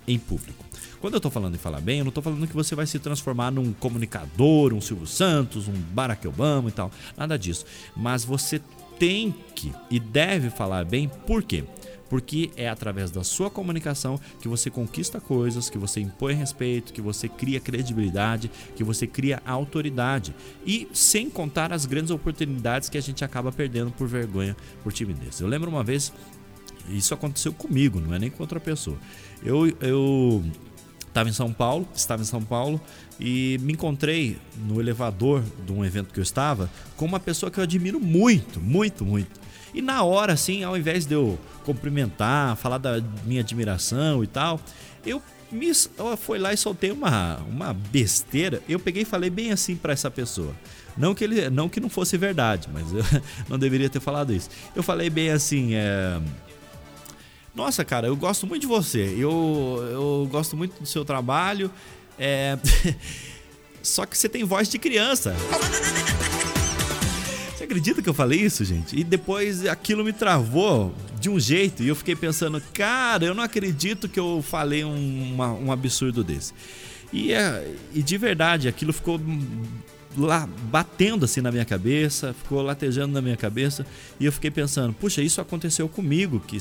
em 0.07 0.17
público. 0.17 0.63
Quando 0.99 1.15
eu 1.15 1.17
estou 1.17 1.31
falando 1.31 1.55
em 1.55 1.57
falar 1.57 1.81
bem, 1.81 1.97
eu 1.97 2.03
não 2.03 2.09
estou 2.09 2.23
falando 2.23 2.47
que 2.47 2.53
você 2.53 2.75
vai 2.75 2.85
se 2.85 2.99
transformar 2.99 3.49
num 3.49 3.73
comunicador, 3.73 4.71
um 4.71 4.79
Silvio 4.79 5.07
Santos, 5.07 5.67
um 5.67 5.73
Barack 5.73 6.27
Obama 6.27 6.69
e 6.69 6.71
tal. 6.71 6.91
Nada 7.17 7.39
disso. 7.39 7.65
Mas 7.95 8.23
você 8.23 8.61
tem 8.99 9.33
que 9.55 9.73
e 9.89 9.99
deve 9.99 10.51
falar 10.51 10.85
bem, 10.85 11.09
por 11.25 11.41
quê? 11.41 11.63
Porque 12.11 12.51
é 12.57 12.67
através 12.67 13.09
da 13.09 13.23
sua 13.23 13.49
comunicação 13.49 14.19
que 14.41 14.49
você 14.49 14.69
conquista 14.69 15.21
coisas, 15.21 15.69
que 15.69 15.77
você 15.77 16.01
impõe 16.01 16.33
respeito, 16.33 16.91
que 16.91 16.99
você 16.99 17.29
cria 17.29 17.57
credibilidade, 17.57 18.51
que 18.75 18.83
você 18.83 19.07
cria 19.07 19.41
autoridade. 19.45 20.35
E 20.65 20.89
sem 20.91 21.29
contar 21.29 21.71
as 21.71 21.85
grandes 21.85 22.11
oportunidades 22.11 22.89
que 22.89 22.97
a 22.97 23.01
gente 23.01 23.23
acaba 23.23 23.49
perdendo 23.49 23.91
por 23.91 24.09
vergonha, 24.09 24.57
por 24.83 24.91
timidez. 24.91 25.39
Eu 25.39 25.47
lembro 25.47 25.69
uma 25.69 25.85
vez, 25.85 26.11
isso 26.89 27.13
aconteceu 27.13 27.53
comigo, 27.53 28.01
não 28.01 28.13
é 28.13 28.19
nem 28.19 28.29
com 28.29 28.43
outra 28.43 28.59
pessoa. 28.59 28.97
Eu, 29.41 29.73
eu 29.79 30.43
estava 31.11 31.29
em 31.29 31.33
São 31.33 31.51
Paulo, 31.51 31.87
estava 31.93 32.21
em 32.21 32.25
São 32.25 32.41
Paulo 32.41 32.81
e 33.19 33.59
me 33.61 33.73
encontrei 33.73 34.37
no 34.65 34.79
elevador 34.79 35.43
de 35.65 35.71
um 35.71 35.85
evento 35.85 36.13
que 36.13 36.19
eu 36.19 36.23
estava 36.23 36.69
com 36.95 37.05
uma 37.05 37.19
pessoa 37.19 37.51
que 37.51 37.59
eu 37.59 37.63
admiro 37.63 37.99
muito, 37.99 38.59
muito, 38.59 39.05
muito. 39.05 39.39
E 39.73 39.81
na 39.81 40.03
hora, 40.03 40.33
assim, 40.33 40.63
ao 40.63 40.77
invés 40.77 41.05
de 41.05 41.13
eu 41.13 41.37
cumprimentar, 41.63 42.55
falar 42.55 42.77
da 42.77 43.01
minha 43.25 43.41
admiração 43.41 44.23
e 44.23 44.27
tal, 44.27 44.59
eu 45.05 45.21
me 45.51 45.69
lá 46.39 46.53
e 46.53 46.57
soltei 46.57 46.91
uma, 46.91 47.37
uma 47.37 47.73
besteira. 47.73 48.61
Eu 48.67 48.79
peguei 48.79 49.03
e 49.03 49.05
falei 49.05 49.29
bem 49.29 49.51
assim 49.51 49.75
para 49.75 49.93
essa 49.93 50.09
pessoa. 50.09 50.55
Não 50.97 51.13
que 51.13 51.23
ele, 51.23 51.49
não 51.49 51.69
que 51.69 51.79
não 51.79 51.89
fosse 51.89 52.17
verdade, 52.17 52.69
mas 52.71 52.91
eu 52.93 53.03
não 53.49 53.59
deveria 53.59 53.89
ter 53.89 53.99
falado 53.99 54.33
isso. 54.33 54.49
Eu 54.75 54.83
falei 54.83 55.09
bem 55.09 55.29
assim, 55.29 55.73
é, 55.73 56.19
nossa, 57.53 57.83
cara, 57.83 58.07
eu 58.07 58.15
gosto 58.15 58.47
muito 58.47 58.61
de 58.61 58.67
você. 58.67 59.15
Eu, 59.17 59.87
eu 59.91 60.27
gosto 60.31 60.55
muito 60.55 60.79
do 60.79 60.85
seu 60.85 61.03
trabalho. 61.03 61.71
É... 62.17 62.57
Só 63.83 64.05
que 64.05 64.17
você 64.17 64.29
tem 64.29 64.43
voz 64.43 64.69
de 64.69 64.77
criança. 64.77 65.35
Você 67.55 67.63
acredita 67.63 68.01
que 68.01 68.07
eu 68.07 68.13
falei 68.13 68.39
isso, 68.39 68.63
gente? 68.63 68.97
E 68.97 69.03
depois 69.03 69.65
aquilo 69.65 70.03
me 70.03 70.13
travou 70.13 70.93
de 71.19 71.29
um 71.29 71.39
jeito 71.39 71.83
e 71.83 71.87
eu 71.87 71.95
fiquei 71.95 72.15
pensando, 72.15 72.61
cara, 72.73 73.25
eu 73.25 73.33
não 73.33 73.43
acredito 73.43 74.07
que 74.07 74.19
eu 74.19 74.43
falei 74.47 74.83
um, 74.83 75.33
uma, 75.33 75.51
um 75.51 75.71
absurdo 75.71 76.23
desse. 76.23 76.53
E, 77.11 77.33
é, 77.33 77.75
e 77.93 78.01
de 78.01 78.17
verdade, 78.17 78.67
aquilo 78.67 78.93
ficou 78.93 79.19
lá 80.17 80.47
batendo 80.63 81.25
assim 81.25 81.41
na 81.41 81.51
minha 81.51 81.65
cabeça, 81.65 82.33
ficou 82.33 82.61
latejando 82.61 83.13
na 83.13 83.21
minha 83.21 83.37
cabeça 83.37 83.85
e 84.19 84.25
eu 84.25 84.31
fiquei 84.31 84.51
pensando, 84.51 84.93
puxa, 84.93 85.21
isso 85.21 85.41
aconteceu 85.41 85.87
comigo, 85.89 86.39
que 86.39 86.57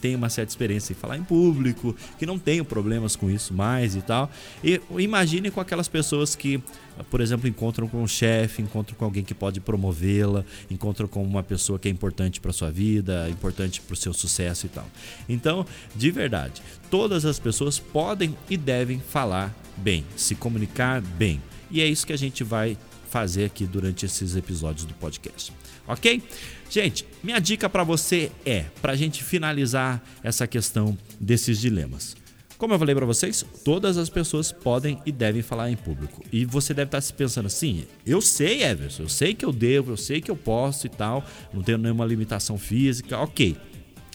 tem 0.00 0.14
uma 0.14 0.28
certa 0.28 0.50
experiência 0.50 0.92
em 0.92 0.96
falar 0.96 1.16
em 1.16 1.24
público, 1.24 1.94
que 2.18 2.24
não 2.24 2.38
tenho 2.38 2.64
problemas 2.64 3.16
com 3.16 3.30
isso 3.30 3.52
mais 3.52 3.94
e 3.94 4.02
tal. 4.02 4.30
E 4.62 4.80
imagine 4.98 5.50
com 5.50 5.60
aquelas 5.60 5.88
pessoas 5.88 6.34
que, 6.34 6.62
por 7.10 7.20
exemplo, 7.20 7.48
encontram 7.48 7.88
com 7.88 8.02
um 8.02 8.06
chefe, 8.06 8.62
encontram 8.62 8.96
com 8.96 9.04
alguém 9.04 9.24
que 9.24 9.34
pode 9.34 9.60
promovê-la, 9.60 10.44
encontram 10.70 11.06
com 11.08 11.22
uma 11.22 11.42
pessoa 11.42 11.78
que 11.78 11.88
é 11.88 11.90
importante 11.90 12.40
para 12.40 12.52
sua 12.52 12.70
vida, 12.70 13.28
importante 13.28 13.80
para 13.80 13.94
o 13.94 13.96
seu 13.96 14.12
sucesso 14.12 14.66
e 14.66 14.68
tal. 14.68 14.86
Então, 15.28 15.66
de 15.94 16.10
verdade, 16.10 16.62
todas 16.90 17.24
as 17.24 17.38
pessoas 17.38 17.78
podem 17.78 18.36
e 18.48 18.56
devem 18.56 18.98
falar 19.00 19.54
bem, 19.76 20.04
se 20.16 20.34
comunicar 20.34 21.00
bem. 21.00 21.42
E 21.70 21.80
é 21.80 21.86
isso 21.86 22.06
que 22.06 22.12
a 22.12 22.18
gente 22.18 22.42
vai 22.42 22.76
fazer 23.08 23.46
aqui 23.46 23.66
durante 23.66 24.06
esses 24.06 24.36
episódios 24.36 24.84
do 24.84 24.94
podcast. 24.94 25.52
Ok? 25.86 26.22
Gente, 26.70 27.06
minha 27.22 27.38
dica 27.38 27.68
para 27.68 27.82
você 27.82 28.30
é, 28.44 28.66
para 28.82 28.92
a 28.92 28.96
gente 28.96 29.24
finalizar 29.24 30.02
essa 30.22 30.46
questão 30.46 30.96
desses 31.18 31.58
dilemas. 31.58 32.16
Como 32.58 32.74
eu 32.74 32.78
falei 32.78 32.94
para 32.94 33.06
vocês, 33.06 33.46
todas 33.64 33.96
as 33.96 34.10
pessoas 34.10 34.50
podem 34.50 35.00
e 35.06 35.12
devem 35.12 35.42
falar 35.42 35.70
em 35.70 35.76
público. 35.76 36.24
E 36.32 36.44
você 36.44 36.74
deve 36.74 36.88
estar 36.88 37.00
se 37.00 37.12
pensando 37.12 37.46
assim: 37.46 37.86
eu 38.04 38.20
sei, 38.20 38.64
Everson, 38.64 39.04
eu 39.04 39.08
sei 39.08 39.32
que 39.32 39.44
eu 39.44 39.52
devo, 39.52 39.92
eu 39.92 39.96
sei 39.96 40.20
que 40.20 40.30
eu 40.30 40.36
posso 40.36 40.86
e 40.86 40.90
tal, 40.90 41.24
não 41.54 41.62
tenho 41.62 41.78
nenhuma 41.78 42.04
limitação 42.04 42.58
física, 42.58 43.16
ok. 43.16 43.56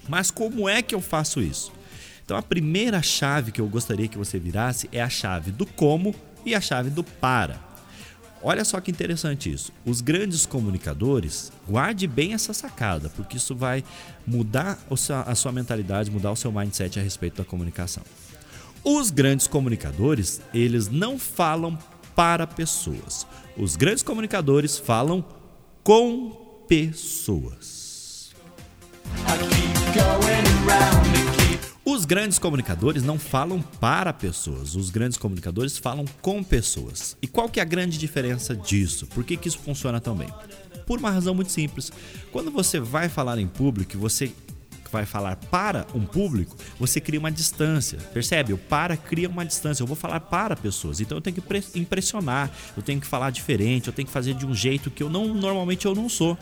Mas 0.10 0.30
como 0.30 0.68
é 0.68 0.82
que 0.82 0.94
eu 0.94 1.00
faço 1.00 1.42
isso? 1.42 1.72
Então 2.26 2.36
a 2.36 2.42
primeira 2.42 3.02
chave 3.02 3.52
que 3.52 3.62
eu 3.62 3.68
gostaria 3.68 4.10
que 4.10 4.18
você 4.18 4.38
virasse 4.38 4.90
é 4.92 5.02
a 5.02 5.10
chave 5.10 5.52
do 5.52 5.66
como 5.66 6.14
e 6.46 6.54
a 6.54 6.60
chave 6.60 6.90
do 6.90 7.04
para. 7.04 7.73
Olha 8.44 8.66
só 8.66 8.82
que 8.82 8.92
interessante 8.92 9.50
isso. 9.52 9.72
Os 9.86 10.02
grandes 10.02 10.46
comunicadores, 10.46 11.50
guarde 11.68 12.06
bem 12.06 12.34
essa 12.34 12.54
sacada, 12.54 13.10
porque 13.16 13.38
isso 13.38 13.56
vai 13.56 13.84
mudar 14.28 14.78
a 15.26 15.34
sua 15.34 15.52
mentalidade, 15.54 16.12
mudar 16.12 16.32
o 16.32 16.36
seu 16.36 16.52
mindset 16.52 17.00
a 17.00 17.02
respeito 17.02 17.38
da 17.38 17.46
comunicação. 17.46 18.04
Os 18.84 19.10
grandes 19.10 19.48
comunicadores, 19.48 20.42
eles 20.54 20.90
não 20.90 21.18
falam 21.18 21.80
para 22.14 22.46
pessoas. 22.46 23.26
Os 23.58 23.78
grandes 23.78 24.04
comunicadores 24.04 24.78
falam 24.78 25.24
com 25.82 26.66
pessoas. 26.68 28.34
Os 32.04 32.06
grandes 32.06 32.38
comunicadores 32.38 33.02
não 33.02 33.18
falam 33.18 33.62
para 33.80 34.12
pessoas, 34.12 34.76
os 34.76 34.90
grandes 34.90 35.18
comunicadores 35.18 35.78
falam 35.78 36.04
com 36.22 36.44
pessoas. 36.44 37.16
E 37.22 37.28
qual 37.28 37.48
que 37.48 37.62
é 37.62 37.64
a 37.64 37.66
grande 37.66 37.98
diferença 37.98 38.54
disso? 38.54 39.08
Por 39.08 39.24
que, 39.24 39.38
que 39.38 39.48
isso 39.48 39.58
funciona 39.60 40.02
tão 40.02 40.14
bem? 40.14 40.28
Por 40.86 41.00
uma 41.00 41.10
razão 41.10 41.34
muito 41.34 41.54
simples. 41.54 41.94
Quando 42.30 42.52
você 42.52 42.78
vai 42.78 43.08
falar 43.08 43.40
em 43.40 43.48
público, 43.48 43.98
você 43.98 44.34
vai 44.92 45.06
falar 45.06 45.38
para 45.38 45.88
um 45.96 46.06
público, 46.06 46.58
você 46.78 47.00
cria 47.00 47.22
uma 47.22 47.32
distância. 47.32 47.98
Percebe? 48.14 48.52
O 48.52 48.58
para 48.58 48.98
cria 48.98 49.30
uma 49.30 49.46
distância. 49.46 49.82
Eu 49.82 49.88
vou 49.88 49.96
falar 49.96 50.20
para 50.20 50.58
pessoas, 50.58 51.00
então 51.00 51.18
eu 51.18 51.22
tenho 51.22 51.38
que 51.38 51.80
impressionar, 51.80 52.52
eu 52.76 52.84
tenho 52.84 53.00
que 53.00 53.08
falar 53.08 53.30
diferente, 53.30 53.88
eu 53.88 53.94
tenho 53.94 54.08
que 54.08 54.14
fazer 54.14 54.34
de 54.34 54.46
um 54.46 54.54
jeito 54.54 54.92
que 54.92 55.02
eu 55.02 55.10
não 55.10 55.34
normalmente 55.34 55.86
eu 55.86 55.96
não 55.96 56.10
sou. 56.10 56.38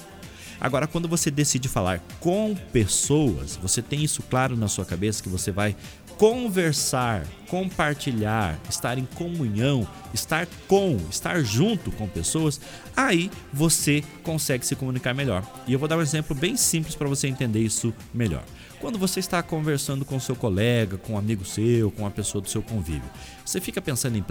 Agora, 0.61 0.85
quando 0.85 1.07
você 1.07 1.31
decide 1.31 1.67
falar 1.67 1.99
com 2.19 2.55
pessoas, 2.71 3.55
você 3.55 3.81
tem 3.81 4.03
isso 4.03 4.21
claro 4.21 4.55
na 4.55 4.67
sua 4.67 4.85
cabeça 4.85 5.23
que 5.23 5.27
você 5.27 5.51
vai 5.51 5.75
conversar, 6.19 7.25
compartilhar, 7.47 8.59
estar 8.69 8.99
em 8.99 9.05
comunhão, 9.05 9.87
estar 10.13 10.47
com, 10.67 10.97
estar 11.09 11.43
junto 11.43 11.91
com 11.91 12.07
pessoas, 12.07 12.61
aí 12.95 13.31
você 13.51 14.03
consegue 14.21 14.63
se 14.63 14.75
comunicar 14.75 15.15
melhor. 15.15 15.43
E 15.65 15.73
eu 15.73 15.79
vou 15.79 15.87
dar 15.87 15.97
um 15.97 16.01
exemplo 16.01 16.35
bem 16.35 16.55
simples 16.55 16.93
para 16.93 17.07
você 17.07 17.27
entender 17.27 17.61
isso 17.61 17.91
melhor. 18.13 18.43
Quando 18.79 18.99
você 18.99 19.19
está 19.19 19.41
conversando 19.41 20.05
com 20.05 20.19
seu 20.19 20.35
colega, 20.35 20.95
com 20.95 21.13
um 21.13 21.17
amigo 21.17 21.43
seu, 21.43 21.89
com 21.89 22.03
uma 22.03 22.11
pessoa 22.11 22.39
do 22.39 22.49
seu 22.49 22.61
convívio, 22.61 23.09
você 23.43 23.59
fica 23.59 23.81
pensando 23.81 24.15
em 24.15 24.23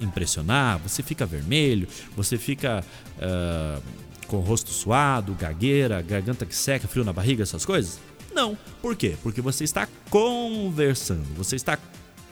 impressionar, 0.00 0.78
você 0.78 1.02
fica 1.02 1.26
vermelho, 1.26 1.86
você 2.16 2.38
fica 2.38 2.82
uh, 3.18 3.82
com 4.26 4.38
rosto 4.40 4.70
suado, 4.70 5.34
gagueira, 5.34 6.02
garganta 6.02 6.46
que 6.46 6.54
seca, 6.54 6.88
frio 6.88 7.04
na 7.04 7.12
barriga, 7.12 7.42
essas 7.42 7.64
coisas? 7.64 7.98
Não. 8.32 8.58
Por 8.82 8.96
quê? 8.96 9.16
Porque 9.22 9.40
você 9.40 9.64
está 9.64 9.88
conversando, 10.10 11.24
você 11.36 11.56
está 11.56 11.78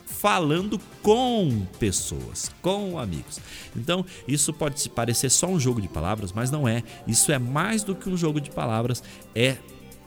falando 0.05 0.79
com 1.01 1.65
pessoas, 1.79 2.49
com 2.61 2.97
amigos. 2.97 3.39
Então, 3.75 4.05
isso 4.27 4.53
pode 4.53 4.89
parecer 4.89 5.29
só 5.29 5.47
um 5.47 5.59
jogo 5.59 5.81
de 5.81 5.87
palavras, 5.87 6.31
mas 6.31 6.49
não 6.49 6.67
é. 6.67 6.81
Isso 7.05 7.31
é 7.31 7.37
mais 7.39 7.83
do 7.83 7.93
que 7.93 8.09
um 8.09 8.15
jogo 8.15 8.39
de 8.39 8.49
palavras, 8.49 9.03
é 9.35 9.57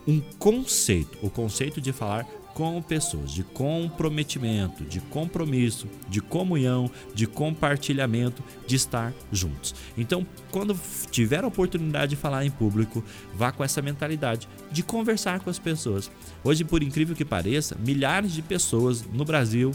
um 0.06 0.20
conceito, 0.38 1.18
o 1.20 1.28
conceito 1.28 1.80
de 1.80 1.92
falar 1.92 2.26
com 2.56 2.80
pessoas, 2.80 3.32
de 3.32 3.44
comprometimento, 3.44 4.82
de 4.82 4.98
compromisso, 4.98 5.86
de 6.08 6.22
comunhão, 6.22 6.90
de 7.14 7.26
compartilhamento, 7.26 8.42
de 8.66 8.76
estar 8.76 9.12
juntos. 9.30 9.74
Então, 9.94 10.26
quando 10.50 10.74
tiver 11.10 11.44
a 11.44 11.48
oportunidade 11.48 12.10
de 12.10 12.16
falar 12.16 12.46
em 12.46 12.50
público, 12.50 13.04
vá 13.34 13.52
com 13.52 13.62
essa 13.62 13.82
mentalidade 13.82 14.48
de 14.72 14.82
conversar 14.82 15.40
com 15.40 15.50
as 15.50 15.58
pessoas. 15.58 16.10
Hoje, 16.42 16.64
por 16.64 16.82
incrível 16.82 17.14
que 17.14 17.26
pareça, 17.26 17.76
milhares 17.78 18.32
de 18.32 18.40
pessoas 18.40 19.02
no 19.02 19.26
Brasil 19.26 19.72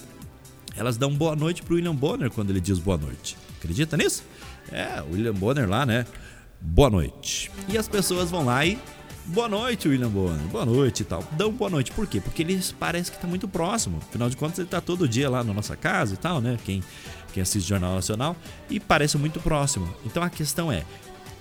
elas 0.76 0.98
dão 0.98 1.14
boa 1.14 1.36
noite 1.36 1.62
pro 1.62 1.76
William 1.76 1.94
Bonner 1.94 2.32
quando 2.32 2.50
ele 2.50 2.62
diz 2.62 2.80
boa 2.80 2.98
noite. 2.98 3.38
Acredita 3.60 3.96
nisso? 3.96 4.24
É, 4.72 5.04
o 5.04 5.14
William 5.14 5.34
Bonner 5.36 5.70
lá, 5.70 5.86
né? 5.86 6.04
Boa 6.60 6.90
noite. 6.90 7.52
E 7.68 7.78
as 7.78 7.88
pessoas 7.88 8.32
vão 8.32 8.46
lá 8.46 8.66
e 8.66 8.80
Boa 9.26 9.48
noite, 9.48 9.88
William 9.88 10.10
Bonner. 10.10 10.46
Boa 10.48 10.66
noite 10.66 11.02
e 11.02 11.06
tal. 11.06 11.24
Dão 11.34 11.52
boa 11.52 11.70
noite. 11.70 11.92
Por 11.92 12.08
quê? 12.08 12.20
Porque 12.20 12.42
ele 12.42 12.60
parece 12.80 13.12
que 13.12 13.18
está 13.18 13.28
muito 13.28 13.48
próximo. 13.48 14.00
Afinal 14.10 14.30
de 14.30 14.36
contas, 14.36 14.58
ele 14.60 14.68
está 14.68 14.82
todo 14.82 15.08
dia 15.08 15.30
lá 15.30 15.44
na 15.44 15.54
nossa 15.54 15.76
casa 15.76 16.16
e 16.16 16.18
tal, 16.18 16.42
né? 16.42 16.58
Quem, 16.66 16.84
quem 17.32 17.42
assiste 17.42 17.68
Jornal 17.68 17.94
Nacional. 17.96 18.36
E 18.70 18.80
parece 18.80 19.18
muito 19.18 19.40
próximo. 19.40 19.94
Então 20.06 20.24
a 20.24 20.30
questão 20.30 20.72
é: 20.72 20.84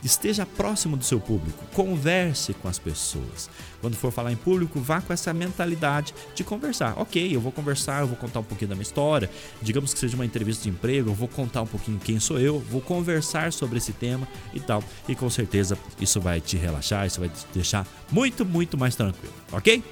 Esteja 0.02 0.46
próximo 0.46 0.96
do 0.96 1.04
seu 1.04 1.20
público, 1.20 1.64
converse 1.74 2.54
com 2.54 2.68
as 2.68 2.78
pessoas. 2.78 3.50
Quando 3.80 3.96
for 3.96 4.10
falar 4.10 4.32
em 4.32 4.36
público, 4.36 4.80
vá 4.80 5.00
com 5.00 5.12
essa 5.12 5.32
mentalidade 5.32 6.14
de 6.34 6.42
conversar. 6.42 6.94
Ok, 6.98 7.34
eu 7.34 7.40
vou 7.40 7.52
conversar, 7.52 8.00
eu 8.00 8.06
vou 8.06 8.16
contar 8.16 8.40
um 8.40 8.44
pouquinho 8.44 8.70
da 8.70 8.74
minha 8.74 8.82
história. 8.82 9.30
Digamos 9.60 9.92
que 9.92 10.00
seja 10.00 10.14
uma 10.14 10.24
entrevista 10.24 10.64
de 10.64 10.70
emprego, 10.70 11.10
eu 11.10 11.14
vou 11.14 11.28
contar 11.28 11.62
um 11.62 11.66
pouquinho 11.66 11.98
quem 11.98 12.18
sou 12.18 12.38
eu, 12.38 12.58
vou 12.58 12.80
conversar 12.80 13.52
sobre 13.52 13.78
esse 13.78 13.92
tema 13.92 14.26
e 14.54 14.60
tal. 14.60 14.82
E 15.08 15.14
com 15.14 15.28
certeza 15.28 15.78
isso 16.00 16.20
vai 16.20 16.40
te 16.40 16.56
relaxar, 16.56 17.06
isso 17.06 17.20
vai 17.20 17.28
te 17.28 17.46
deixar 17.52 17.86
muito, 18.10 18.44
muito 18.44 18.78
mais 18.78 18.96
tranquilo, 18.96 19.34
ok? 19.52 19.82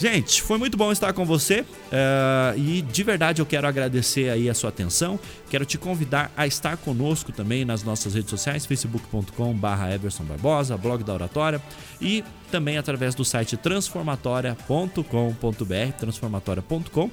Gente, 0.00 0.40
foi 0.40 0.56
muito 0.56 0.78
bom 0.78 0.90
estar 0.90 1.12
com 1.12 1.26
você 1.26 1.60
uh, 1.60 2.58
e 2.58 2.80
de 2.80 3.02
verdade 3.02 3.42
eu 3.42 3.44
quero 3.44 3.66
agradecer 3.66 4.30
aí 4.30 4.48
a 4.48 4.54
sua 4.54 4.70
atenção. 4.70 5.20
Quero 5.50 5.66
te 5.66 5.76
convidar 5.76 6.32
a 6.34 6.46
estar 6.46 6.78
conosco 6.78 7.32
também 7.32 7.66
nas 7.66 7.82
nossas 7.82 8.14
redes 8.14 8.30
sociais, 8.30 8.64
facebook.com/barra 8.64 9.94
Everson 9.94 10.24
Barbosa, 10.24 10.74
blog 10.78 11.04
da 11.04 11.12
Oratória 11.12 11.60
e 12.00 12.24
também 12.50 12.78
através 12.78 13.14
do 13.14 13.26
site 13.26 13.58
transformatória.com.br, 13.58 15.92
transformatória.com 15.98 17.10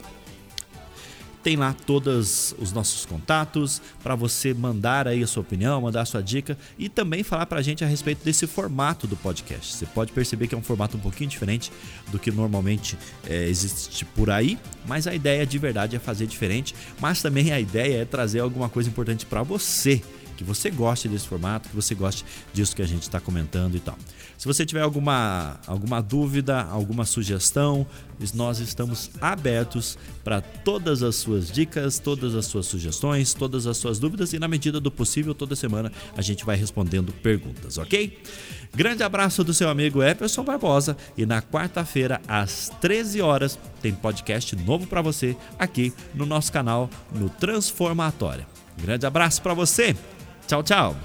tem 1.48 1.56
lá 1.56 1.74
todos 1.86 2.54
os 2.60 2.74
nossos 2.74 3.06
contatos 3.06 3.82
para 4.04 4.16
você 4.16 4.54
mandar 4.54 5.08
aí 5.08 5.24
a 5.24 5.28
sua 5.28 5.40
opinião, 5.40 5.80
mandar 5.80 6.02
a 6.02 6.06
sua 6.06 6.22
dica 6.22 6.58
e 6.78 6.90
também 6.90 7.24
falar 7.24 7.46
para 7.46 7.60
a 7.60 7.62
gente 7.62 7.86
a 7.86 7.88
respeito 7.88 8.22
desse 8.22 8.46
formato 8.46 9.08
do 9.08 9.16
podcast. 9.16 9.76
Você 9.76 9.86
pode 9.86 10.12
perceber 10.12 10.50
que 10.50 10.56
é 10.56 10.58
um 10.58 10.62
formato 10.62 10.98
um 10.98 11.00
pouquinho 11.00 11.30
diferente 11.30 11.72
do 12.12 12.20
que 12.20 12.32
normalmente 12.32 12.98
é, 13.26 13.48
existe 13.48 14.04
por 14.04 14.30
aí, 14.30 14.60
mas 14.86 15.08
a 15.08 15.16
ideia 15.16 15.46
de 15.46 15.58
verdade 15.58 15.96
é 15.96 16.00
fazer 16.00 16.28
diferente, 16.28 16.76
mas 17.00 17.22
também 17.22 17.50
a 17.54 17.62
ideia 17.62 18.02
é 18.02 18.04
trazer 18.04 18.42
alguma 18.42 18.68
coisa 18.68 18.90
importante 18.90 19.26
para 19.26 19.42
você 19.42 20.04
que 20.38 20.44
você 20.44 20.70
goste 20.70 21.10
desse 21.10 21.28
formato, 21.28 21.68
que 21.68 21.76
você 21.76 21.96
goste 21.96 22.24
disso 22.54 22.76
que 22.76 22.82
a 22.82 22.88
gente 22.88 23.02
está 23.02 23.20
comentando 23.20 23.76
e 23.76 23.80
tal. 23.80 23.98
Se 24.38 24.46
você 24.46 24.66
tiver 24.66 24.82
alguma, 24.82 25.60
alguma 25.66 26.00
dúvida, 26.00 26.62
alguma 26.62 27.06
sugestão, 27.06 27.86
nós 28.34 28.60
estamos 28.60 29.10
abertos 29.20 29.98
para 30.24 30.42
todas 30.42 31.02
as 31.02 31.16
suas 31.16 31.52
dicas, 31.52 31.98
todas 31.98 32.36
as 32.36 32.46
suas 32.46 32.68
sugestões, 32.68 33.34
todas 33.34 33.66
as 33.66 33.78
suas 33.78 33.98
dúvidas 34.00 34.34
e, 34.34 34.40
na 34.40 34.48
medida 34.48 34.80
do 34.80 34.92
possível, 34.92 35.34
toda 35.34 35.56
semana 35.56 35.92
a 36.16 36.22
gente 36.22 36.46
vai 36.46 36.56
respondendo 36.56 37.12
perguntas, 37.12 37.78
ok? 37.78 38.22
Grande 38.76 39.02
abraço 39.02 39.44
do 39.44 39.54
seu 39.54 39.70
amigo 39.70 40.04
Emerson 40.04 40.44
Barbosa 40.44 40.96
e 41.18 41.26
na 41.26 41.42
quarta-feira, 41.42 42.22
às 42.28 42.72
13 42.80 43.22
horas, 43.22 43.58
tem 43.82 43.94
podcast 43.94 44.56
novo 44.56 44.86
para 44.86 45.02
você 45.02 45.36
aqui 45.58 45.94
no 46.14 46.26
nosso 46.26 46.52
canal 46.52 46.90
no 47.14 47.30
Transformatória. 47.30 48.48
Grande 48.78 49.06
abraço 49.06 49.42
para 49.42 49.54
você! 49.54 49.96
Tchau, 50.48 50.64
tchau. 50.64 50.96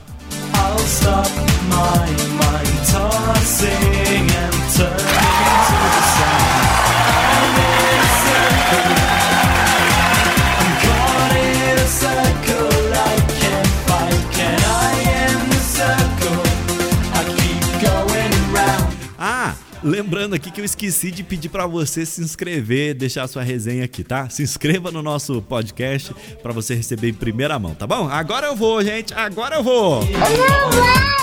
Lembrando 20.12 20.34
aqui 20.34 20.50
que 20.50 20.60
eu 20.60 20.64
esqueci 20.66 21.10
de 21.10 21.22
pedir 21.24 21.48
para 21.48 21.66
você 21.66 22.04
se 22.04 22.20
inscrever, 22.20 22.92
deixar 22.94 23.26
sua 23.26 23.42
resenha 23.42 23.86
aqui, 23.86 24.04
tá? 24.04 24.28
Se 24.28 24.42
inscreva 24.42 24.90
no 24.90 25.02
nosso 25.02 25.40
podcast 25.40 26.14
para 26.42 26.52
você 26.52 26.74
receber 26.74 27.08
em 27.08 27.14
primeira 27.14 27.58
mão, 27.58 27.74
tá 27.74 27.86
bom? 27.86 28.10
Agora 28.10 28.48
eu 28.48 28.54
vou, 28.54 28.84
gente. 28.84 29.14
Agora 29.14 29.54
eu 29.56 29.62
vou. 29.62 30.02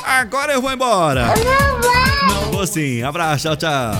Agora 0.03 0.53
eu 0.53 0.61
vou 0.61 0.71
embora. 0.71 1.35
Vou 2.51 2.65
sim. 2.65 3.03
Abraço. 3.03 3.43
Tchau, 3.43 3.57
tchau. 3.57 3.93